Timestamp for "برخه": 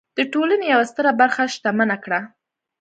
1.21-1.43